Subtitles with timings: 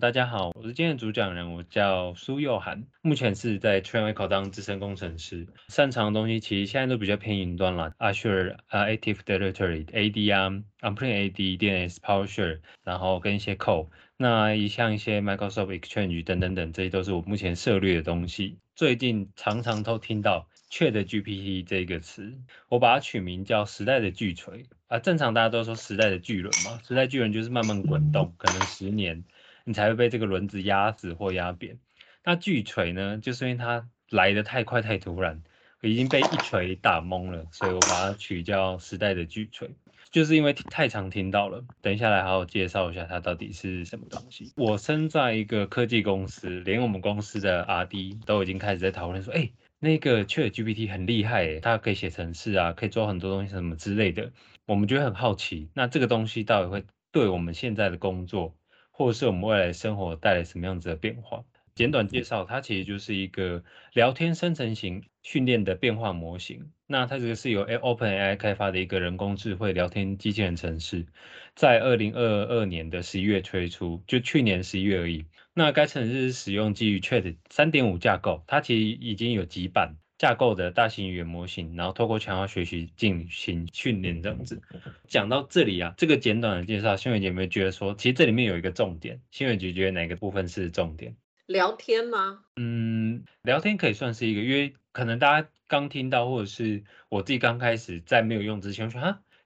[0.00, 10.46] 大家好，我是今天的主讲人，我叫苏佑涵，目前是在 Trainway 考当资深工程师，擅长的东西其实现在都比较偏云端了，Azure 啊 Active Directory AD 啊
[10.80, 18.58] o n p r e m AD DNS PowerShell，然后跟一些 Code，那一像一些 Microsoft Exchange 等等等，这些都是我目前涉猎的东西。
[18.74, 22.38] 最近常常都听到 ChatGPT 这个词，
[22.70, 24.98] 我把它取名叫时代的巨锤啊。
[24.98, 29.22] 正常大家都说时代的巨轮嘛，时代巨轮就是慢慢滚动，可能十年。
[29.64, 31.78] 你才会被这个轮子压死或压扁。
[32.24, 33.18] 那巨锤呢？
[33.18, 35.42] 就是因为它来的太快太突然，
[35.82, 39.70] 已经被一锤打懵了，所以我把它取叫时代的巨锤。
[40.10, 41.64] 就是因为太常听到了。
[41.80, 44.52] 等一下来好好介绍一下它到底是什么东西。
[44.56, 54.32] 我身在一个科技公司，连我们公司的 R&D 都已经开始在讨论说，哎，那个 ChatGPT 很厉害，它可以写程式啊，可以做很多东西什么之类的。
[54.66, 58.56] 我们觉得很好奇，那这个东西到底会对我们现在的工作？
[59.00, 61.42] 或者是我们未来生活带来什么样子的变化？
[61.74, 66.70] 简短介绍，它其实就是一个聊天生成型训练的变化模型。
[66.86, 71.06] 那它这个是由 OpenAI 开发的一个人工智慧聊天机器人程式，
[71.54, 75.24] 在二零二二年的十一月推出，就去年十一月而已。
[75.54, 79.96] 那该程式使用基于 Chat 三点五架构，它其实已经有几版。
[80.20, 84.60] 架构的大型语言模型，然后透过强化学习进行训练，这样子。
[85.08, 89.22] 讲到这里啊，这个简短的介绍，新伟姐有没有觉得说，其实这里面有一个重点？
[89.30, 91.16] 新伟姐觉得哪个部分是重点？
[91.46, 92.40] 聊天吗？
[92.56, 99.00] 嗯，聊天可以算是一个，因为可能大家刚听到，或者是我自己刚开始在没有用之前说，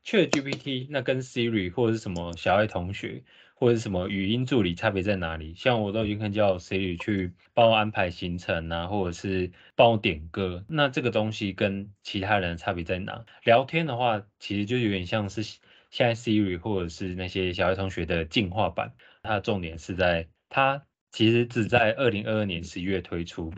[0.04, 3.22] 哈，ChatGPT 那跟 Siri 或者是什么小爱同学。
[3.56, 5.54] 或者是什么语音助理差别在哪里？
[5.54, 10.64] 像我都已经可以叫 Siri 去帮我安排行程啊，或者是帮我点歌。
[10.68, 13.24] 那这个东西跟其他人差别在哪？
[13.44, 15.60] 聊天的话，其实就有点像是现
[15.90, 18.92] 在 Siri 或者是那些小爱同学的进化版。
[19.22, 23.54] 它的重点是在它其实只在二零二二年十一月推出，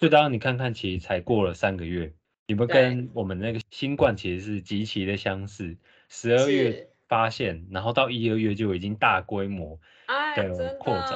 [0.00, 2.12] 就当你看看，其实才过了三个月，
[2.46, 5.76] 你们跟我们那个新冠其实是极其的相似。
[6.08, 6.88] 十二月。
[7.08, 9.78] 发现，然后到一、二月就已经大规模
[10.34, 11.12] 的扩展，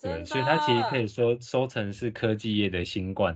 [0.00, 3.34] 对，所以它其实可以说收成是科技业的新冠。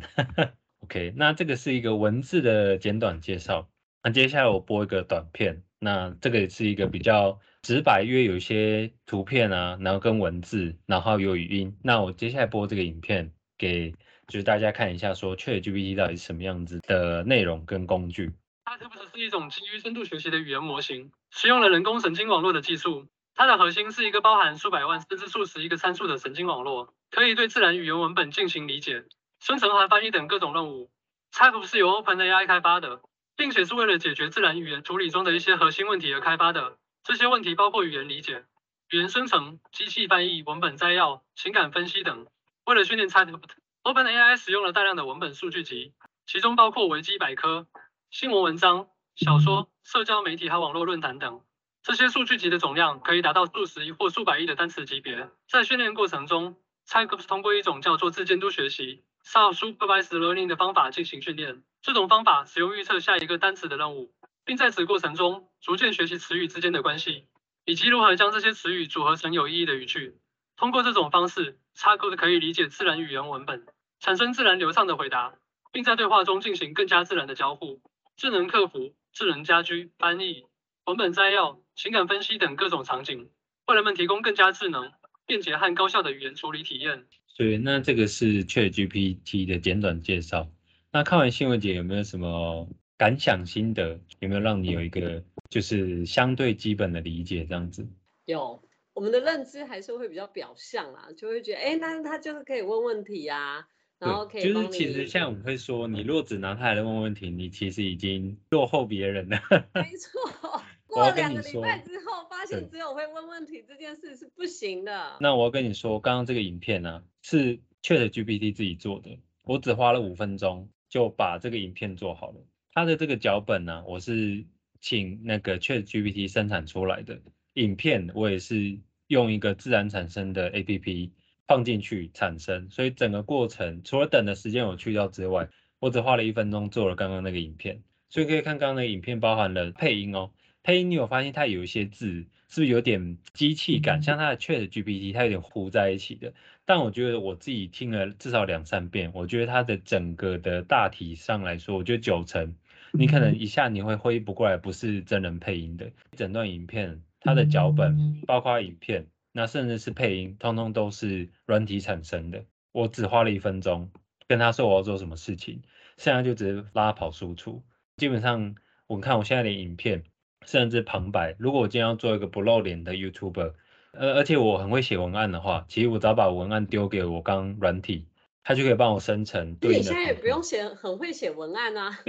[0.84, 3.68] OK，那这个是一个文字的简短介绍。
[4.04, 11.76] 那接下来我播一个短片，那这个也是一个比较直白，因为有一些图片啊，然后跟文字，然后有语音。
[11.82, 13.94] 那我接下来播这个影片给
[14.26, 18.32] 就是大家看一下，说 ChatGPT 到底是什么样子的内容跟工具。
[18.64, 21.12] 它是不是是一种基于深度学习的语言模型？
[21.30, 23.06] 使用了人工神经网络的技术。
[23.34, 29.04] 它的核心是一个包含数百万甚至数十亿个参数的神经网络，可以对自然语言文本进行理解、
[29.40, 30.90] 生成和翻译等各种任务。
[31.32, 33.02] Type 是由 OpenAI 开发的，
[33.36, 36.78] 并且是为了解决自然语言处理中的一些核心问题而开发的。
[37.04, 38.44] 这些问题包括语言理解、
[38.90, 42.26] 语言生成、机器翻译、文本摘要、情感分析等。
[42.70, 45.92] 为了训练 Type，OpenAI 使用了大量的文本数据集，
[46.24, 47.66] 其中包括维基百科。
[48.12, 48.86] 新闻文章、
[49.16, 51.42] 小说、社交媒体和网络论坛等，
[51.82, 55.30] 这些数据集的总量可以达到数十亿或数百亿的单词级别。
[55.48, 61.64] 在训练过程中 c h a t g p t 通过一种叫做自监督学习 （Self-Supervised Learning） 的方法进行训练。
[61.82, 64.14] 这种方法使用预测下一个单词的任务，
[64.44, 67.26] 并在此过程中逐渐学习词语之间的关系，
[67.64, 70.20] 以及如何将这些词语组合成有意义的语句。
[70.60, 73.64] 通过这种方式 g p t 可以理解自然语言文本，
[73.98, 75.32] 产生自然流畅的回答，
[75.72, 77.80] 并在对话中进行更加自然的交互。
[78.18, 80.44] 智能客服、智能家居、翻译、
[80.84, 83.30] 文本摘要、情感分析等各种场景，
[83.68, 84.92] 为人们提供更加智能、
[85.24, 87.06] 便捷和高效的语言处理体验。
[87.26, 90.46] 所以，那这个是 ChatGPT 的简短介绍。
[90.92, 93.98] 那看完新闻节有没有什么感想心得？
[94.18, 97.46] 有没有让你有一个就是相对基本的理解？
[97.46, 97.88] 这样子
[98.26, 98.62] 有，
[99.00, 103.66] 我们的认知还是会比较表象啦，就会觉得，哎，那他就是可以问问题呀。
[103.98, 109.40] 对，就是其实像我们会说，你若只拿他来问问题，你其实已经落后别人了。
[109.72, 115.16] 没 错，过两个礼拜之后，发现只有会问问题这件事是不行的。
[115.18, 122.46] 那我要跟你说，刚刚这个影片呢是 Chat GPT 自己做的，我只花了五分钟就把这个影片做好了。
[122.74, 124.44] 它的这个脚本呢，我是
[124.78, 127.18] 请那个 Chat GPT 生产出来的，
[127.54, 128.78] 影片我也是
[129.10, 131.10] 用一个自然产生的 APP。
[131.50, 135.48] 放进去产生，所以整个过程除了等的时间有去掉之外，
[135.80, 137.82] 我只花了一分钟做了刚刚那个影片。
[138.08, 140.30] 所以可以看刚刚那个影片包含了配音哦，
[140.62, 146.34] 配音你有发现它有一些字是不是有点机器感，像它的 Chat GPT 它有点糊在一起的。
[146.64, 152.54] 但我觉得我自己听了至少两三遍，我觉得它的整个的大体上来说，我觉得九成
[152.92, 155.90] 你可能一下你会挥不过来，不是真人配音的。
[156.16, 159.06] 整段影片它的脚本包括影片。
[159.32, 162.44] 那甚至是配音，通通都是软体产生的。
[162.72, 163.92] 我只花了一分钟
[164.26, 165.62] 跟他说我要做什么事情，
[165.96, 167.62] 现在就直接拉跑输出。
[167.96, 168.56] 基本上，
[168.88, 170.02] 我看我现在连影片，
[170.44, 173.54] 甚至旁白，如果我今天要做一个不露脸的 YouTuber，
[173.92, 178.08] 呃，而且我很会写文案的话，其实我只要把文案丢给我刚软体，
[178.42, 179.56] 它就可以帮我生成。
[179.60, 182.00] 你现在也不用写，很会写文案啊。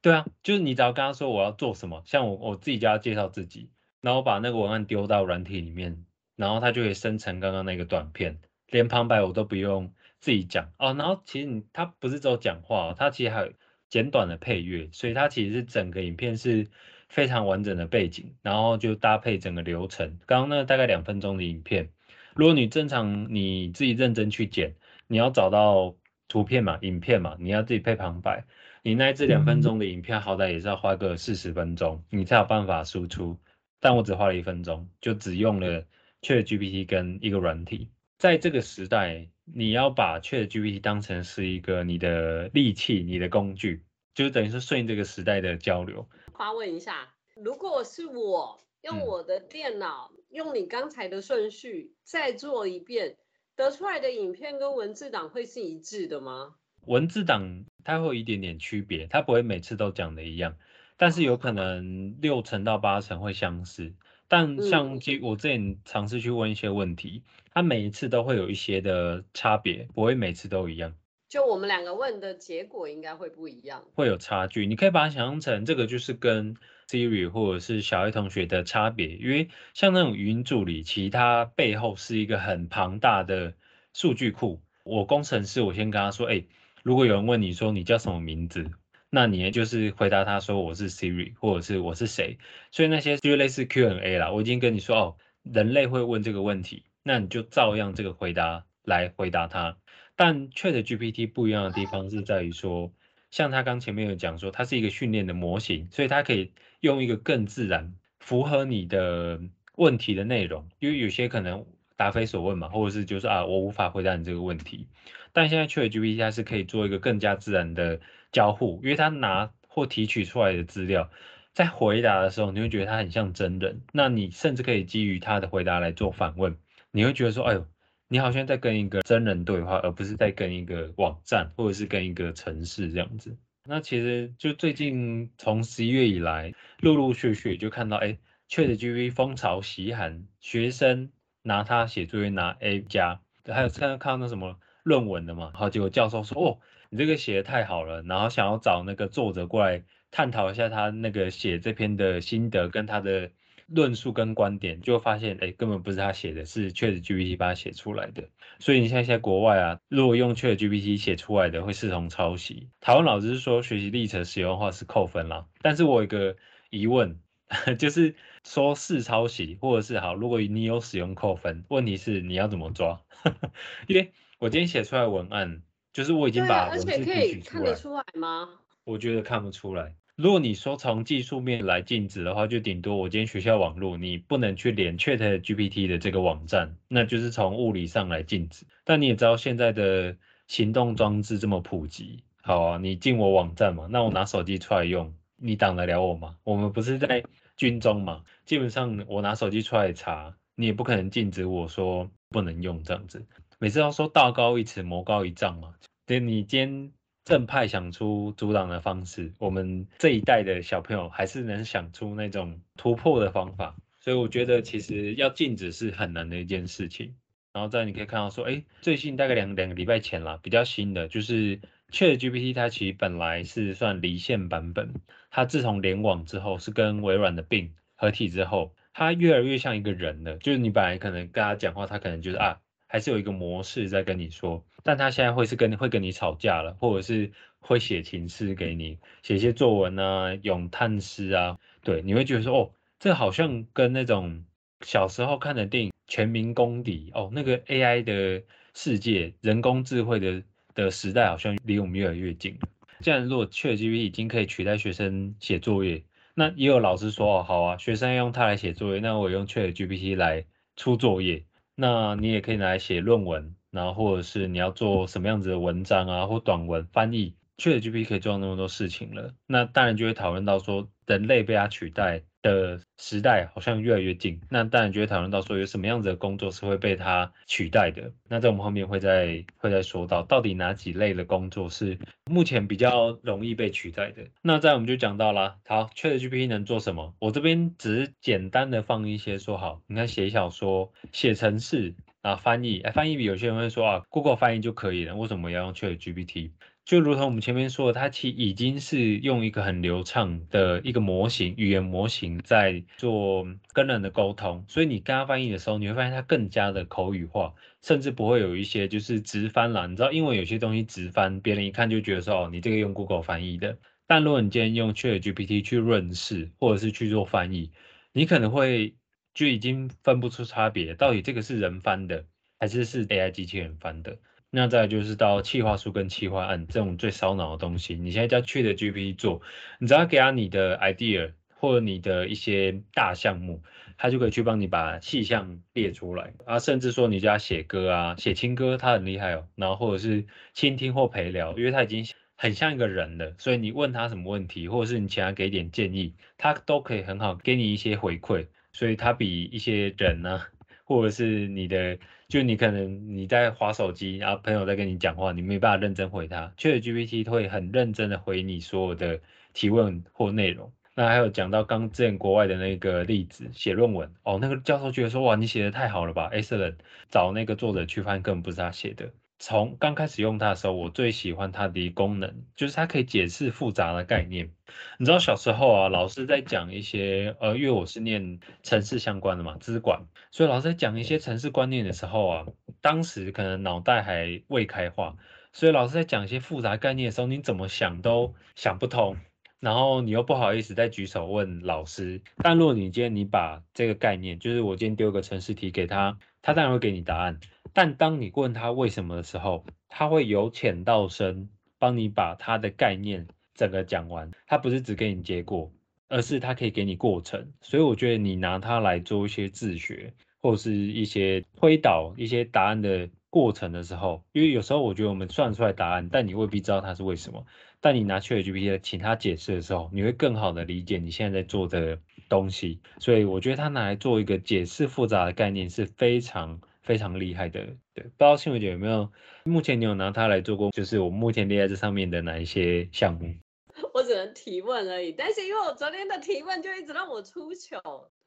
[0.00, 3.70] 对啊，就是你只要跟他说我要做什么，像我我自己就要介绍自己，
[4.04, 6.04] 然后把那个文案丢到软体里面，
[6.36, 10.92] 然后它就会生成刚刚那个短片，连旁白我都不用自己讲哦。
[10.92, 13.50] 然后其实你它不是只有讲话，它其实还有
[13.88, 16.66] 简短的配乐，所以它其实是整个影片是
[17.08, 20.18] 非常完整的背景，然后就搭配整个流程。
[20.26, 21.88] 刚刚那大概两分钟的影片，
[22.34, 24.74] 如果你正常你自己认真去剪，
[25.06, 25.96] 你要找到
[26.28, 28.44] 图片嘛、影片嘛，你要自己配旁白。
[28.82, 33.38] 你那这两分钟的影片，好歹也是要花个四十分钟，你才有办法输出。
[33.84, 35.84] 但我只花了一分钟，就只用了
[36.22, 37.90] Chat GPT 跟一个软体。
[38.16, 43.84] 在这个时代，你要把 Chat GPT 当成是一个你的利器、你的工具，
[44.14, 46.08] 就等于是顺应这个时代的交流。
[46.32, 53.18] 发问一下，如果是我用我的电脑，用你刚才的顺序再做一遍，
[53.54, 56.54] 得出来的影片跟文字档会是一致的吗？
[56.86, 60.56] 文字档它会有一点点区别，它不会每次都讲的一样，
[61.04, 63.92] 但是有可能六成到八成会相似。
[64.26, 67.22] 但像我之前尝试去问一些问题，
[67.52, 70.94] 它每一次都会有一些的差别，不会每次都一样。
[71.28, 74.66] 就我们两个问的结果应该会不一样，会有差距。
[74.66, 76.56] 你可以把它想象成这个就是跟
[76.88, 83.52] Siri 或者是小爱同学的差别，因为像那种语音助理，其他背后是一个很庞大的
[83.92, 84.62] 数据库。
[84.84, 86.46] 我工程师，我先跟他说，哎。
[86.82, 88.70] 如果有人问你说你叫什么名字，
[89.14, 92.36] 那你就是回答他说我是 Siri，或者是我是谁。
[92.72, 94.32] 所以那些就类似 Q&A 啦。
[94.32, 99.76] 我已经跟你说哦，人类会问这个问题，那你就照样这个回答来回答他。
[100.16, 102.92] 但 Chat GPT 不一样的地方是在于说，
[103.30, 106.50] 像他刚前面有讲说，它是一个训练的模型，所以它可以
[106.80, 109.40] 用一个更自然、符合你的
[109.76, 110.68] 问题的内容。
[110.80, 111.64] 因为有些可能
[111.96, 114.88] 答非所问嘛，或者是就是啊，我无法回答你这个问题。
[115.32, 118.00] 但现在 ChatGPT 它是可以做一个更加自然的
[118.34, 121.08] 交互，因为他拿或提取出来的资料，
[121.52, 123.80] 在回答的时候，你会觉得他很像真人。
[123.92, 126.56] 那你甚至可以基于他的回答来做反问，
[126.90, 127.64] 你会觉得说，哎呦，
[128.08, 133.38] 你好像在跟一个真人对话，而不是在跟一个网站或者是跟一个城市这样子。
[133.64, 138.18] 那其实就最近从十一月以来，陆陆续续就看到，哎
[138.50, 144.58] ，ChatGPT 风潮袭韩，学生拿它写作业拿 A 加，还有看到看到那什么。
[144.84, 146.58] 论文的嘛，然后结果教授说，哦，
[146.94, 149.82] 你这个写的太好了，然后想要找那个作者过来
[150.12, 153.32] 探讨一下他那个写这篇的心得跟他的
[153.66, 158.22] 论述跟观点，就发现，哎，根本不是他写的，是 ChatGPT 把他写出来的。
[158.60, 162.68] 所以你现在国外啊，如果用 ChatGPT 写出来的，会视同抄袭。
[162.80, 166.36] 台湾老师说学习历程使用的话是扣分啦，但是我有个
[166.70, 167.18] 疑问，
[167.76, 168.14] 就是
[168.44, 173.00] 说是抄袭，或者是好，如果你有使用扣分，问题是你要怎么抓？
[173.88, 175.62] 因为我今天写出来文案，
[175.94, 177.62] 就是我已经把文字提取出来。
[177.62, 178.48] 看得出来吗？
[178.82, 179.94] 我觉得看不出来。
[180.16, 188.66] 如果你说从技术面来禁止的话，就顶多我今天学校网络你不能去连 Chat GPT 的这个网站，那就是从物理上来禁止。
[188.84, 190.16] 但你也知道现在的
[190.48, 196.36] 行动装置这么普及，好啊，你进我网站嘛，那我拿手机出来用，你挡得了我吗？
[196.42, 197.24] 我们不是在
[197.56, 203.24] 军中嘛，基本上我拿手机出来查，你也不可能禁止我说不能用这样子。
[203.58, 205.74] 每次要说道高一尺，魔高一丈嘛。
[206.06, 206.92] 对你今天
[207.24, 213.74] 正派想出阻挡的方式，我们这一代的小朋友还是能想出那种突破的方法。
[214.00, 217.14] 所以我觉得其实要禁止是很难的一件事情。
[217.54, 224.92] 然后再你可以看到说，哎，最近大概两两个礼拜前啦，比较新的就是 Chat GPT，它其实本来是算离线版本，
[225.30, 230.36] 它自从联网之后，是跟微软的病合体之后，它越来越像一个人了。
[230.38, 232.60] 就是你本来可能跟他讲话，他可能就是啊。
[232.94, 242.70] 还是有一个模式在跟你说，但他现在会是跟会跟你吵架了，或者是会写情诗给你，写一些作文啊、咏叹诗啊，对，你会觉得说，哦，
[243.00, 244.44] 这好像跟那种
[244.82, 252.56] 小时候看的电影《全民公敌》哦，那个 AI 的世界、人工智慧的的时代，好像离我们越来越近。
[253.00, 256.04] 既然如果 ChatGPT 已经可以取代学生写作业，
[256.36, 260.44] 那也有老师说，哦，好啊，学生用它来写作业，那我用 ChatGPT 来
[260.76, 261.42] 出作业。
[261.76, 269.34] 那你也可以拿来写论文，然后或者是你要做什么样子的文章啊，或短文翻译，确实 GPT 可以做那么多事情了。
[269.46, 278.12] 那当然就会讨论到说，人类被它取代的时代好像越来越近，那当然就会讨论到说有什么样子的工作是会被它取代的。
[278.28, 281.98] 那在我们后面会再会再说到，到底哪几类的工作是
[282.30, 284.26] 目前比较容易被取代的。
[284.42, 287.14] 那在我们就讲到了，好，ChatGPT 能做什么？
[287.18, 296.50] 我这边只是简单的放一些说好，你看写小说、写程式啊、翻译，哎，翻译比有些人会说啊，Google 翻译就可以了，为什么要用 ChatGPT？
[296.84, 309.86] 就如同我们前面说的，它其已经是用一个很流畅的一个模型，语言模型在做跟人的沟通，所以你跟他翻译的时候，你会发现它更加的口语化，甚至不会有一些就是直翻啦。
[309.86, 313.78] 你知道英文有些东西直翻，别人一看就觉得说哦，你这个用 Google 翻译的。
[314.06, 317.72] 但如果你今天用 ChatGPT 去润饰，或者是去做翻译，
[318.12, 318.94] 你可能会
[319.32, 322.26] 就已经分不出差别，到底这个是人翻的，
[322.60, 324.18] 还是是 AI 机器人翻的。
[324.56, 329.42] 那再就是到企划书跟企划案这种最烧脑的东西，你现在叫去的 G P 做，
[329.80, 333.64] 你只要给他你的 idea 或者你的一些大项目，
[333.96, 339.48] 他就可以去帮你把细项列出来啊，甚至说你叫他写歌啊，写情歌，他很厉害哦。
[339.56, 342.06] 然后或者是倾听或陪聊，因为他已经
[342.36, 350.42] 很像一个人了，所以你问他什么问题，或者是你请他给点建议，他都可以很好给你一些回馈，所以他比一些人呢。
[350.84, 351.98] 或者是你的，
[352.28, 359.20] 就你可能你在划手机，然后朋友在跟你讲话，你没办法认真回他，ChatGPT 会很认真的回你所有的
[359.52, 360.72] 提问或内容。
[360.94, 366.76] 那还有讲到刚之前国外的那个例子，写论文哦，那个教授觉得说哇，你写的太好了吧，excellent，
[367.10, 369.12] 找那个作者去翻根本不是他写的。
[369.38, 374.50] 从刚开始用它的时候，我最喜欢它的功能，就是它可以解释复杂的概念。
[374.98, 382.46] 你知道小时候啊，老师在讲一些，呃，因为我是念城市相关的嘛，资管，所以老师在讲一些城市观念的时候啊，
[382.80, 385.16] 当时可能脑袋还未开化，
[385.52, 389.16] 所以老师在讲一些复杂概念的时候，你怎么想都想不通，
[389.60, 392.22] 然后你又不好意思再举手问老师。
[392.36, 397.40] 但如果你今天你把这个概念，就是我今天丢个城市题给他，他当然会给你答案。
[397.74, 404.30] 但当你问他为什么的时候，他会由浅到深帮你把他的概念整个讲完。
[404.46, 405.72] 他不是只给你结果，
[406.08, 407.52] 而是他可以给你过程。
[407.60, 417.44] 所以我觉得你拿它来做一些自学，或是一些推导一些答案的过程的时候，因为有时候我觉得我们算出来答案，但你未必知道它是为什么。
[417.80, 422.78] 但你拿 ChatGPT 请他解释的时候，你会更好的理解你现在在做的东西。
[423.00, 426.60] 所以我觉得他拿来做一个解释复杂的概念是非常。
[426.84, 427.60] 非常厉害的，
[427.94, 429.10] 对，不知道信伟姐有没有？
[429.44, 433.34] 目前你有拿它来做过，就是我目前列在这上面的哪一些项目？
[433.92, 437.80] 我只能提问而已，但是因为我昨天的提问就一直让我出糗。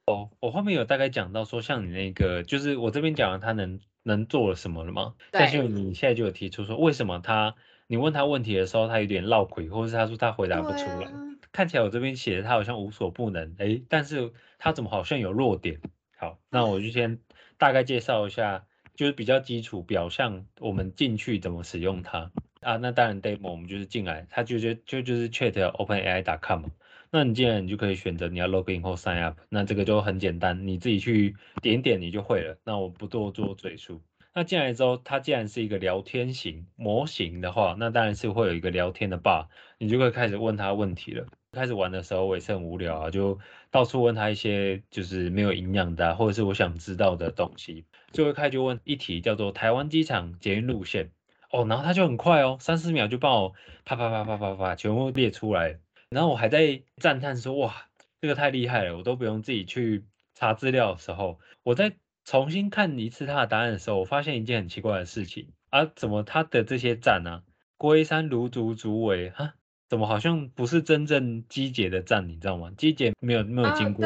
[0.08, 5.14] 哦，我后面有大概讲到说，像你那个，就是我这边讲了他能能做了什么了吗？
[5.32, 7.56] 但是你现在就有提出说，为什么他
[7.88, 11.12] 你问他问题的时候，他有点绕轨，或者是他说他回答不出来，
[11.52, 15.80] 看起来我这边写的他好像无所不能，哎，但是他怎么好像有弱点？
[16.18, 17.20] 好，那我就先。
[17.60, 22.32] 大概介绍一下，就是比较基础表象，我们进去怎么使用它
[22.62, 22.78] 啊？
[22.78, 26.70] 那当然 demo 我们就是进来，它就就就就是 chat openai.com 嘛。
[27.10, 29.40] 那你进来，你就可以选择你要 login 或 sign up。
[29.50, 32.56] 那这个就很简单，你自己去点点你就会了。
[32.64, 34.04] 那我不多做赘述。
[34.38, 39.48] 那进来之后，它既然是一个聊天型模型的话，那当然是会有一个聊天的 bar，
[39.80, 41.26] 你就会开始问他问题了。
[41.54, 43.40] 开始玩的时候我也是很无聊啊，就
[43.72, 47.84] 到处问他一些就是没有营养的或者是我想知道的东西。
[48.12, 51.10] 最后开就问一题叫做台湾机场捷运路线
[51.52, 55.80] 哦，然后他就很快哦，三四秒就帮我啪啪啪啪啪啪全部列出来。
[56.12, 57.88] 然后我还在赞叹说哇，
[58.22, 61.96] 这个太厉害了，我都不用自己去查资料的时候，我在
[62.28, 67.42] 重新看一次他的答案的时候，我发现一件很奇怪的事情啊，怎么他的这些站呢？
[67.78, 69.56] 龟山芦竹竹尾啊？
[69.88, 72.70] 怎么好像不是真正机姐的站，你知道吗？
[72.78, 74.06] 机姐没有没有经过，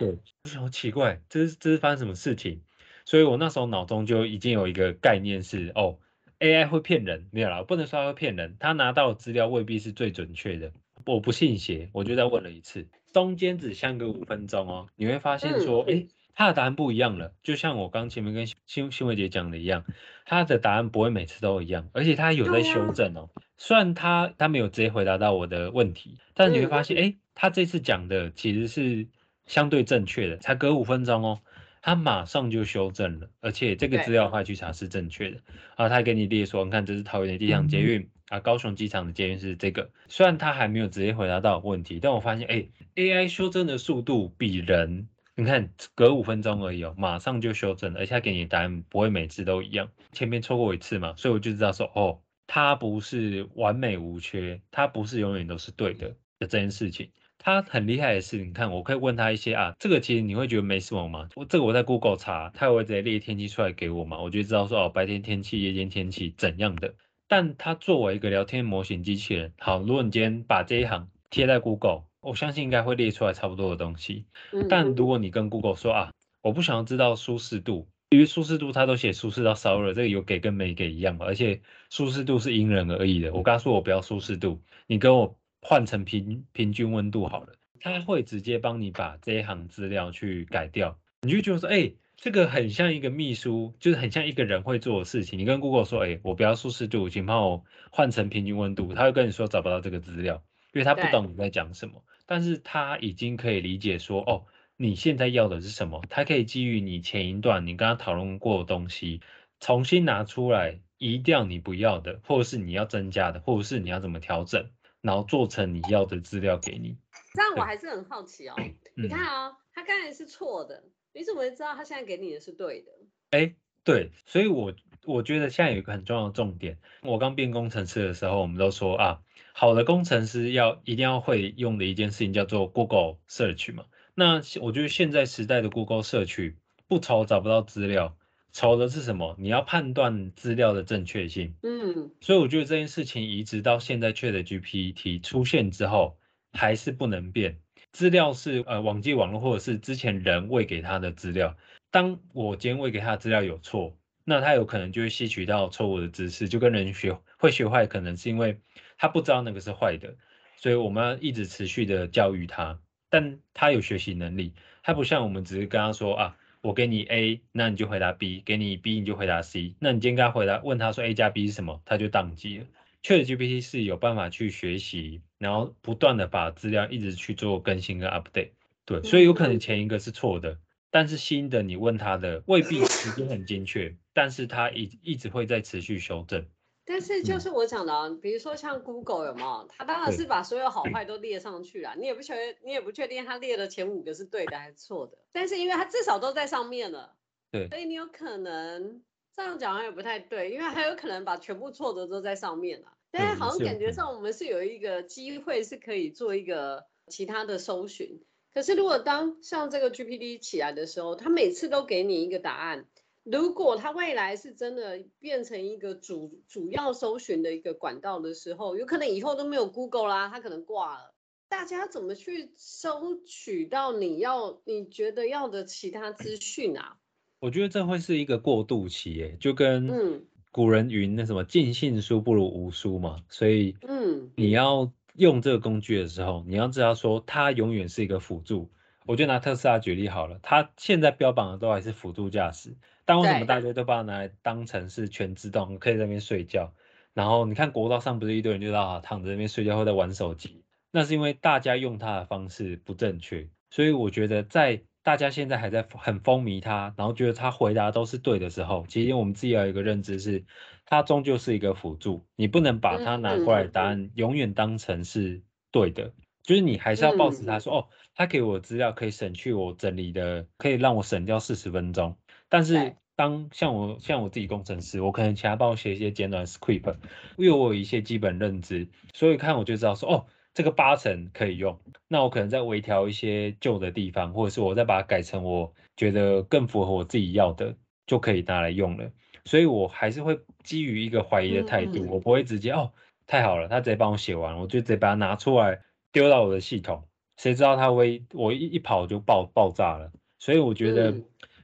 [0.00, 0.18] 对，
[0.56, 2.62] 好奇怪，这是这是发生什么事情？
[3.04, 6.00] 所以我那时候脑中就已经有一个概念是，哦
[6.40, 10.72] ，AI 会骗人，没有啦，不能说会骗人，他拿到的资料未必是最准确的。
[11.06, 19.84] 我不信邪，我就再问了一次，中间只相隔五分钟哦，你会发现说，哎，他的答案不一样了，就像我刚前面跟新新伟姐讲的一样，
[20.24, 23.28] 他的答案不会每次都一样，而且他有在修正哦。
[23.58, 29.06] 虽然他他没有直接回答到我的问题，但是你会发现，哎，他这次讲的其实是
[29.46, 31.40] 相对正确的，才隔五分钟哦，
[31.80, 35.38] 他马上就修正了，而且这个资料话去查是正确的。
[35.76, 52.20] 啊，他给你列说，你看这是桃园的地上捷运啊，高雄机场的捷运是这个，虽然他还没有直接回答到问题，但我发现，哎，AI 修正的速度比人，你看隔五分钟而已哦，马上就修正了，而且他给你的答案不会每次都一样，前面错过一次嘛，所以我就知道说，哦。
[52.54, 56.08] 它不是完美无缺，它不是永远都是对的
[56.38, 57.10] 的这件事情。
[57.38, 61.28] 他很厉害的是，你看，我可以问他一些啊，这个其实你会觉得没什么吗？
[61.34, 66.94] 我这个我在 Google 查，他会直接列天气出来给我嘛，我就知道说哦，白天天气、夜间天气怎样的。
[67.26, 74.24] 但他作为一个聊天模型机器人，好，如果你今天把这一行贴在 Google，我相信应该会列出来差不多的东西。
[74.70, 81.60] 但如果你跟 Google 说啊，我不想要知道舒适度，因为舒适度它都写舒适到烧热，这个有给跟没给一样嘛，而且
[81.90, 83.34] 舒适度是因人而异的。
[83.34, 85.36] 我刚说我不要舒适度，你跟我。
[85.64, 95.38] 换成平平均温度好了，它会直接帮你把这一行资料去改掉，你就觉得说，哎，这个很像一个秘书，就是很像一个人会做的事情。
[95.38, 97.62] 你跟 Google 说，哎，我不要舒适度，请帮我
[97.92, 102.04] 换成平均温度，他会跟你说找不到这个资料，因为他不懂你在讲什么。
[102.26, 106.02] 但是他已经可以理解说，哦，你现在要的是什么？
[106.08, 109.20] 他可以基于你前一段你跟他讨论过的东西，
[109.60, 114.70] 重新拿出来移掉你不要的，或者是你要增加的，或者是你要怎么调整。
[115.02, 116.96] 然后做成你要的资料给你，
[117.34, 118.54] 这样我还是很好奇哦。
[118.94, 122.92] 你看啊，他刚才是错的，你怎么会知道他现在给你的是对的？
[123.30, 123.52] 哎，
[123.84, 124.74] 对，所以我
[125.04, 126.78] 我觉得现在有一个很重要的重点。
[127.02, 129.20] 我刚变工程师的时候，我们都说啊，
[129.52, 133.84] 好的工程师要一定要会用的一件事情叫做 Google Search 嘛。
[134.14, 136.54] 那我觉得现在时代的 Google Search
[136.86, 138.16] 不愁找不到资料。
[138.54, 139.34] 愁的是什么？
[139.38, 141.54] 你要判断资料的正确性。
[141.62, 146.18] 嗯，所以我觉得这件事情移植到现在 Chat GPT 出现之后，
[146.52, 147.60] 还是不能变。
[147.92, 151.56] 资料是呃网际网络或者是之前人喂给他的资料。
[151.92, 158.60] 当我今天喂给他的资料有错，那他有可能就会吸取到错误的知识，就跟人学会学坏，可能是因为
[158.98, 160.16] 他不知道那个是坏的。
[160.56, 166.36] 所以我们要一直持续的教育他，但他有学习能力，他不像我们只是跟他说啊。
[166.62, 169.74] 我给你 A，那你就回答 B；给你 B，你就回答 C。
[169.80, 172.66] 那你今天跟他回答，问他说 A 加 B 是什么，他就宕机了。
[173.02, 178.50] ChatGPT 是有办法去学习，然后不断的把资料一直去做更新跟 update。
[178.84, 180.56] 对，所以有可能前一个是错的，
[180.92, 186.46] 但是新的你问他的未必时间很精确，但是他一一直会在持续修正。
[186.84, 189.66] 但是就是我讲的啊，比如说像 Google 有没有？
[189.70, 195.16] 他当然是把所有好坏都列上去了，你也不确，你也不确定他列的前五个是对的还是错的。
[195.32, 197.14] 但是因为他至少都在上面了，
[197.50, 199.02] 对，所以你有可能
[199.34, 202.92] 这样讲也不太对，因为还有可能把全部错的都在上面了。
[203.10, 208.20] 但是好像感觉上我们是有一个机会是可以做一个其他的搜寻。
[208.54, 212.86] 可是如果当像这个 GPT 起来的时候，它每次都给你一个答案。
[213.24, 221.14] 如果它未来是真的变成一个主主要搜寻的一个管道的时候，有可能以后都没有 Google 啦，它可能挂了。
[221.48, 226.96] 大家怎么去收取到你要你觉得要的其他资讯啊？
[227.40, 233.22] 我觉得这会是一个过渡期，耶，就跟古人云那什么尽信书不如无书嘛。
[233.28, 238.70] 所以，嗯，你要用这个工具的时候，你要知道说它永远是一个辅助。
[239.04, 242.76] 我就拿特斯拉举例好了，它现在标榜的都还是辅助驾驶。
[243.04, 246.72] 但为什么大家都把它拿来当成是全自动，可以在那边睡觉？
[247.12, 250.64] 然后你看国道上不是一堆人就在啊躺在那边睡觉或在玩手机？
[250.92, 253.48] 那是因为大家用它的方式不正确。
[253.70, 260.44] 所以我觉得在大家现在还在很风靡他，然后觉得他回答都是对的时候，其实我们自己要有一个认知是，
[260.86, 266.12] 他终究是一个辅助，你不能把他拿过来答案永远当成是对的，
[266.44, 272.16] 就是你还是要保持他说哦，他给我资料可以省去我整理的，可以让我省掉四十分钟。
[272.48, 276.96] 但是当像我像我自己工程师，我可能请他帮我写一些简短 script，
[277.36, 287.74] 因为我有一些基本认知，所以看我就知道说，哦，这个八成可以用，那我可能再微调一些旧的地方，或者是我再把它改成我觉得更符合我自己要的，
[288.06, 289.10] 就可以拿来用了。
[289.44, 292.92] 所以我还是会基于一个怀疑的态度，我不会直接哦，
[293.26, 295.80] 太好了，他直接帮我写完，我就直接把它拿出来
[296.12, 297.04] 丢到我的系统，
[297.36, 300.12] 谁知道他微我一一跑就爆爆炸了。
[300.38, 301.14] 所以我觉得。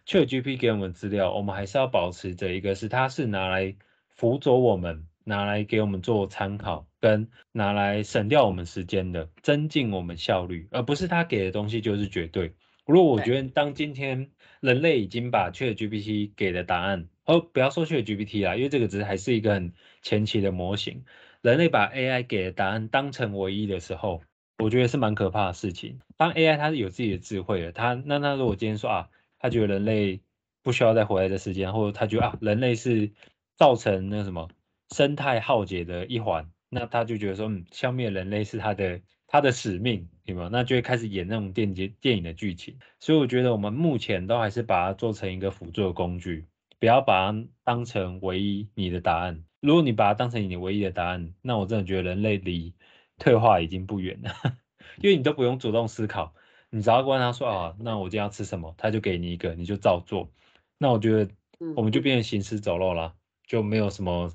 [0.08, 3.76] ChatGPT 给我们资料，我们还是要保持着一个是它是拿来
[4.08, 12.54] 辅佐我们，拿来给我们做参考，跟拿来省掉我们时间的，增进我们效率，而不是他给的东西就是绝对。
[12.86, 21.04] 如果我觉得当今天人类已经把 ChatGPT 给的答案，哦，不要说 ChatGPT 啦，因为这个只是还是一个很前期的模型，
[21.42, 24.22] 人类把 AI 给的答案当成唯一的时候，
[24.58, 26.00] 我觉得是蛮可怕的事情。
[26.16, 29.08] 当 AI 它是有自己的智慧的，它那那如果今天说啊。
[29.40, 30.20] 他觉得人类
[30.64, 33.12] 不需要再回来的时间，或者他觉得啊，人类是
[33.54, 34.48] 造成那什么
[34.90, 40.48] 生态浩劫的一环，那他就觉得说，嗯，消灭人类是他的他的使命，对吗？
[40.50, 42.78] 那就会开始演那种电节电影的剧情。
[43.00, 46.46] 所以我觉得我们目前都还是把它做成一个辅助的工具，
[46.78, 49.44] 不要把它当成唯一你的答案。
[49.60, 52.74] 如果你把它当成你唯一的答案，那我真的觉得人类离
[53.18, 54.32] 退化已经不远了。
[55.02, 56.34] 因为你都不用主动思考，
[56.70, 60.32] 你只要问他说啊，那我今天要吃什么，他就给你一个，你就照做。
[60.78, 61.30] 那我觉得
[61.74, 63.14] 我们就变成行尸走肉了，
[63.46, 64.32] 就没有什么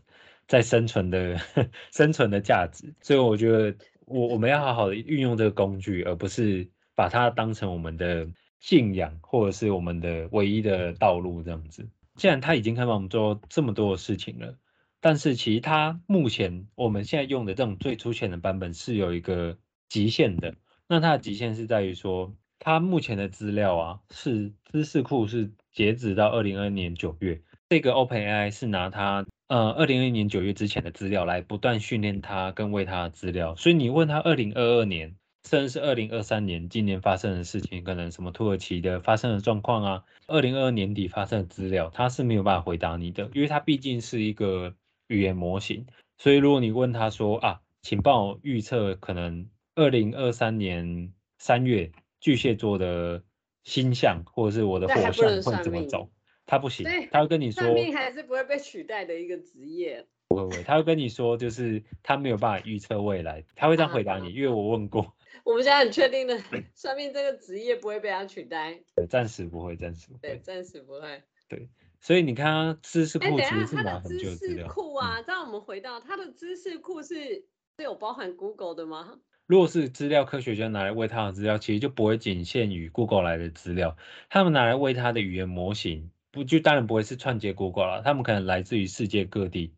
[0.53, 1.35] 在生存的
[1.91, 2.93] 生存的价值。
[3.01, 8.27] 所以我觉得我我们要好好的运用这个工具，而不是把它当成我们的
[8.59, 11.89] 信仰或者是我们的唯一的道路这样子。
[12.17, 14.55] 既然他已经开放我们做这么多的事情了。
[15.01, 19.57] 但是其实它目前我们现在用的这种最粗浅的版本是有一个
[19.89, 20.55] 极限的。
[20.87, 33.55] 那它的极限是在于说，它目前的资料啊是知识库是截止到二零二二年九月，这个 OpenAI 是拿它呃二零二一年九月之前的资料来不断训练它跟喂它的资料。
[33.55, 35.15] 所以你问他二零二二年
[35.47, 44.75] 甚至是二零二三年今年发生的事情，可能什么土耳其的发生的状况啊，二零二二年底发生的资料，它是没有办法回答你的，因为它毕竟是一个。
[45.09, 45.85] 语言模型，
[46.17, 53.21] 所以如果你问他说啊，请帮我预测可能二零二三年三月巨蟹座的
[53.63, 56.09] 星象，或者是我的火象会怎么走，
[56.53, 60.05] 他不行，他会跟你说，算命还是不会被取代的一个职业。
[60.27, 65.15] 不会不会，他会跟你说，就是他没有办法预测未来，他会这样回答你，因为我问过。
[65.45, 66.39] 我们现在很确定的，
[66.75, 71.69] 算命这个职业不会被他取代，暂时不会，暂时不会，对，暂时不会，对。
[71.99, 74.67] 所以你看他，知识库其实是拿很久资料。
[74.67, 79.17] 库啊，这样我们回到他的知识库是是有包含 Google 的吗？
[79.47, 83.97] 如果是资料科学家拿来喂他的资料，其实就不会仅限于 Google 来的资料。
[84.29, 88.01] 他们拿来喂他的语言模型，不就当然不会是串接 Google 了。
[88.01, 89.71] 他们可能来自于世界各地，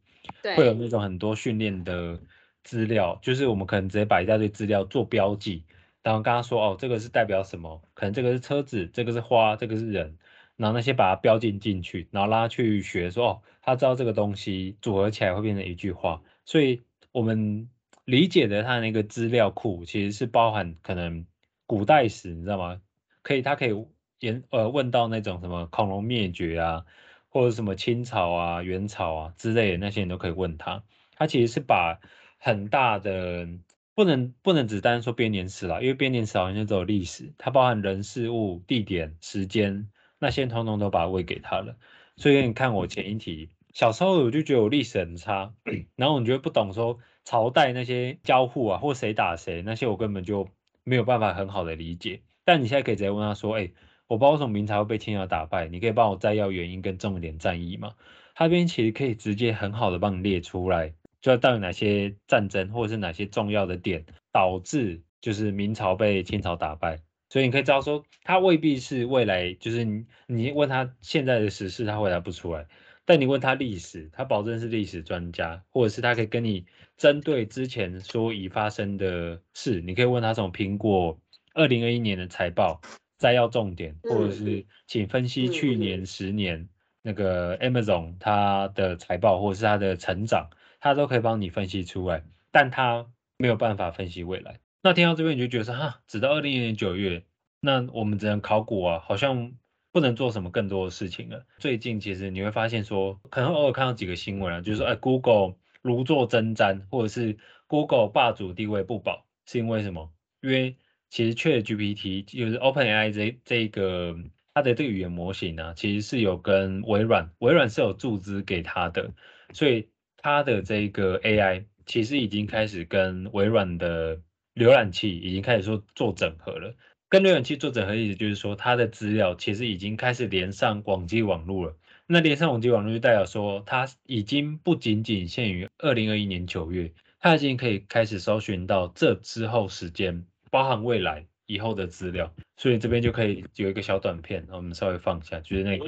[0.56, 2.18] 会有那种很多训练的
[2.64, 5.66] 资料，就是我们可能直接把一大堆资料做标记，
[6.02, 7.84] 然后跟他说哦，这个是代表什么？
[7.94, 10.18] 可能这个是车子，这个是花，这个是人。
[10.56, 16.22] 然后那些把它标进进去，然后拉去学，说哦，他知道这个东西组合起来会变成一句话。
[16.46, 17.70] 所以我们
[18.06, 21.26] 理解的他那个资料库其实是包含可能
[21.66, 22.80] 古代史，你知道吗？
[23.22, 23.86] 可以，他可以
[24.26, 26.86] 研呃问到那种什么恐龙灭绝啊，
[27.30, 30.84] 或者什么清朝啊、元朝啊之类的那些，你都可以问他。
[31.16, 32.00] 他其实是把
[32.38, 33.48] 很大的
[33.94, 39.90] 不能不能只单说编年史啦，因为编年史好像只有历史，它包含人事物、地点、时间。
[40.18, 41.76] 那些通通都把它喂给他了，
[42.16, 45.54] 所以你看我前一题，小时候我就觉得我历史很差，
[45.98, 50.48] 然后我觉得不懂说朝代那些交互啊，或谁打谁那些，我根本就
[50.86, 52.22] 没有办法很好的理解。
[52.46, 53.70] 但你现在可以直接问他说，哎，
[54.08, 57.94] 我不知道为什么明朝会被清朝打败，你可以帮我摘要原因跟重点战役吗？
[58.36, 67.00] 他这边其实可以直接很好的帮你列出来，就到底哪些战争或者是哪些重要的点导致就是明朝被清朝打败。
[67.30, 72.68] 所以你可以知道说，他未必是未来，就是你你问他现在的时事，他回答不出来。
[73.06, 76.66] 但你问他历史，他保证是历史专家，或者是他可以跟你
[76.98, 81.20] 针对之前说已发生的事，你可以问他从苹果
[81.54, 82.82] 二零二一年的财报
[83.18, 86.68] 摘要重点，或者是请分析去年十年
[87.02, 90.50] 那个 Amazon 它的财报，或者是它的成长，
[90.80, 92.24] 它都可以帮你分析出来。
[92.52, 94.60] 但它没有办法分析未来。
[94.82, 97.24] 那听到这边你就觉得说哈，直到二零年九月，
[97.60, 99.54] 那我们只能考古啊，好像
[99.92, 101.46] 不能做什么更多的事情了。
[101.58, 110.12] 最近其实你会发现说，可能偶尔看到几个新闻啊，就是说哎，Google 如坐针毡，或者是 Google 霸主地位不保，是因为什么？
[110.42, 110.78] 因为
[111.10, 114.18] 其实 ChatGPT 就是 OpenAI 这这个
[114.54, 119.14] 它的这个语言模型呢，其实是有跟微软，微软是有注资给它的，
[119.54, 124.22] 所以它的这个 AI 其实已经开始跟微软的。
[124.56, 126.74] 浏览器已经开始说做整合了，
[127.10, 131.76] 跟浏览器做整合意思就是说，它的资料其实已经开始连上广际网络了。
[132.08, 142.34] 那连上广际网络就代表说，它已经不仅仅限于二零二一年九月，它已经可以开始搜寻到这之后时间，包含未来以后的资料。
[142.56, 145.84] 所以这边就可以有一个小短片，我们稍微放下，就是那个。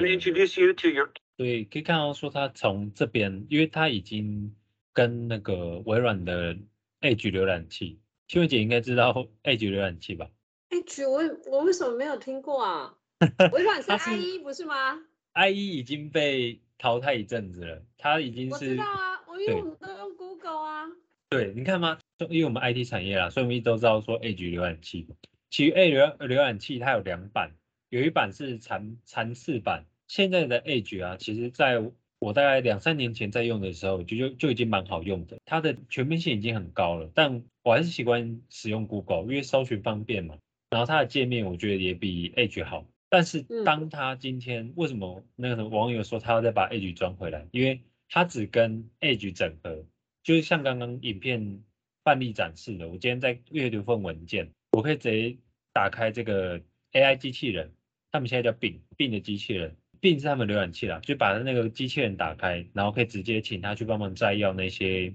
[1.38, 4.54] 对，可以看到说他从这边，因为他已经
[4.92, 6.54] 跟那个微软的
[7.00, 7.98] Edge 浏览器。
[8.26, 10.28] 青文姐应该知道 Edge 浏览器吧
[10.68, 12.94] ？Edge 我我为什么没有听过啊？
[13.54, 15.00] 微软是 IE 不是吗
[15.32, 18.52] ？IE 已经被淘汰一阵子了，它已经是。
[18.52, 20.84] 我知道啊，我因为我们都用 Google 啊。
[21.30, 21.98] 对，你看吗？
[22.26, 25.06] 因为我们 IT 产业啦，所以我们一直都知道说 Edge 浏览器。
[25.50, 27.52] 其实 Edge 浏览器它有两版，
[27.90, 29.84] 有一版是残残次版。
[30.08, 31.80] 现在的 Edge 啊，其实在
[32.18, 37.10] 我大概两三年前在用的时候，就就就已经蛮好用的，它的全面性已经很高了。
[37.14, 40.36] 但我还是习惯使用 Google，因为搜寻方便嘛。
[40.70, 42.84] 然后它的界面我觉得也比 Edge 好。
[43.10, 47.46] 但是当它今天为什么那个网友说他要再把 Edge 装回来？
[47.52, 49.84] 因为它只跟 Edge 整合，
[50.22, 51.62] 就是像刚刚影片
[52.08, 55.36] 范例展示的，我今天在阅读份文件，我可以直接
[55.74, 56.58] 打开这个
[56.92, 57.70] AI 机器人，
[58.10, 65.12] 他们现在叫 Bing，Bing 的机器人，Bing 是他们浏览器啦，就把那个机器人打开，然后可以直接请他去帮忙摘要那些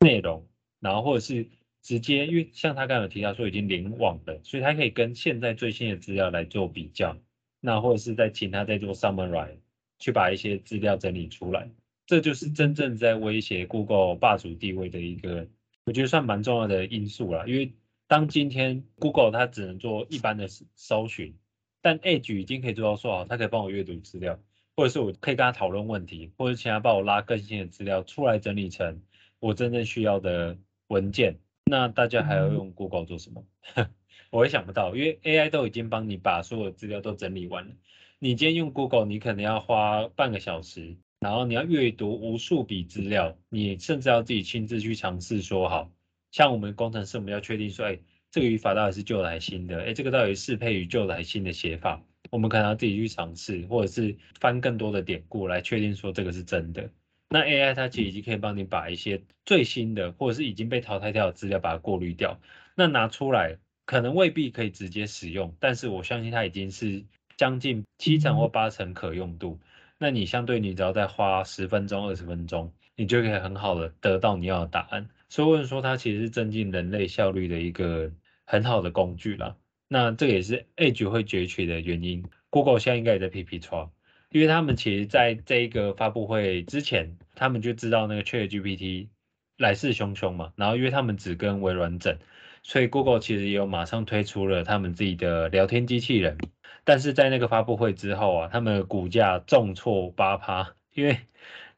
[0.00, 0.44] 内容，
[0.80, 1.46] 然后或者是
[1.80, 7.16] 直接，因为像他刚刚有提到说已经联网了，所以他可以跟现在最新的资料来做比较，
[7.60, 9.58] 那或者是在请他在做 summarize，
[10.00, 11.70] 去把一些资料整理出来，
[12.04, 15.46] 这就是真正在威胁 Google 霸主地位的一个，
[15.84, 17.72] 我觉得算蛮重要的因素啦，因为。
[18.08, 21.34] 当今天 Google 它只能做一般的搜寻，
[21.80, 24.38] 但 Edge 已经可以做到说好，它可以帮我阅读资料，
[24.76, 29.00] 或者是我可以跟他讨论问题，或者请他帮我拉更新的资料出来整理成
[29.38, 31.38] 我真正需要的文件。
[31.64, 33.46] 那大家还要用 Google 做什么？
[34.28, 37.74] 我也想不到，因为 AI 都已经帮你把所有资料都整理完了。
[38.18, 45.88] 你今天用 Google，你可能要花半个小时，然后你要阅读无数笔资料，你甚至要自己亲自去尝试说好。
[46.32, 47.96] 像我们工程师，我们要确定说，哎，
[48.32, 49.80] 这个语法到底是旧的还新的？
[49.84, 52.02] 哎，这个到底适配于旧的还新的写法？
[52.32, 56.90] 我们可能要自己去尝试，或者是翻更多的典故来确定说这个是真的。
[57.28, 62.40] 那 AI 它其实已经可以帮你把一些最新的，或者是已经被淘汰掉的资料把它过滤掉，
[62.74, 67.04] 那拿出来可能未必可以直接使用，但是我相信它已经是
[67.36, 69.60] 将近七成或八成可用度。
[70.02, 75.08] 那你相对你只要再花十分钟、二十分钟，你就可以很好的得到你要的答案。
[75.28, 78.10] 所以问说，它其实是增进人类效率的一个
[78.44, 79.54] 很好的工具啦。
[79.86, 82.24] 那这也是 Edge 会崛起的原因。
[82.50, 83.92] Google 现在应该也在 PP 窗，
[84.30, 89.06] 因为他们其实在这一个发布会之前，他们就知道那个 ChatGPT
[89.56, 90.52] 来势汹汹嘛。
[90.56, 92.18] 然后因为他们只跟微软整，
[92.64, 96.38] 所以 Google 其实也有马上推出了他们自己的聊天机器人。
[96.84, 101.18] 但是在那个发布会之后啊，他们股价重挫八趴，因为。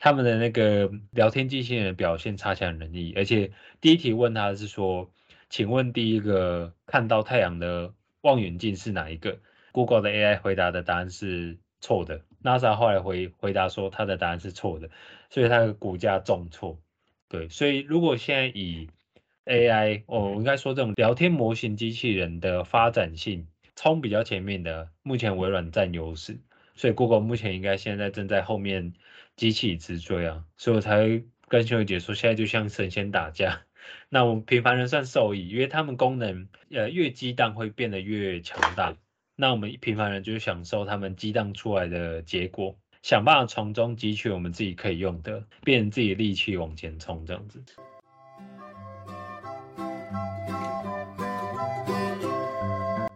[0.00, 5.10] 他们的那个聊天机器人表现差强人意，而且第一题问他是说，
[5.48, 9.38] 请问第一个看到太阳的望远镜是哪一个
[9.72, 14.90] ？Google 的 AI 回答的答案是错的，NASA 后来回回答说他的答案是错的，
[15.30, 16.78] 所以它的股价重挫。
[17.30, 18.90] 对，所以如果现在以
[19.46, 26.38] AI，我应该说这种聊天模型机器人的发展性冲比较前面的，目前微软占优势，
[26.74, 28.94] 所以 Google 目前应该现在正在后面。
[29.36, 33.62] 机器直追啊，所以我才跟秀姐说，现在就像神仙打架，
[34.08, 38.96] 那我们平凡人算受益，因为他们功能呃越激荡会变得越强大，
[39.34, 47.60] 那我们平凡人就享受他们激荡出来的结果，想办法从中汲取我们自己可以用的，变成自己的利器往前冲这样子。